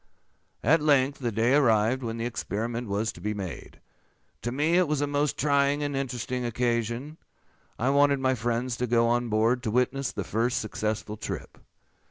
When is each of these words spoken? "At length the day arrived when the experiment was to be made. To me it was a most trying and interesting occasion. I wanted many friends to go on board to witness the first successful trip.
"At 0.63 0.81
length 0.81 1.19
the 1.19 1.31
day 1.31 1.53
arrived 1.53 2.01
when 2.01 2.17
the 2.17 2.25
experiment 2.25 2.87
was 2.87 3.11
to 3.11 3.21
be 3.21 3.35
made. 3.35 3.79
To 4.41 4.51
me 4.51 4.75
it 4.79 4.87
was 4.87 4.99
a 4.99 5.05
most 5.05 5.37
trying 5.37 5.83
and 5.83 5.95
interesting 5.95 6.43
occasion. 6.43 7.17
I 7.77 7.91
wanted 7.91 8.19
many 8.19 8.33
friends 8.33 8.75
to 8.77 8.87
go 8.87 9.07
on 9.07 9.29
board 9.29 9.61
to 9.61 9.69
witness 9.69 10.11
the 10.11 10.23
first 10.23 10.59
successful 10.59 11.17
trip. 11.17 11.59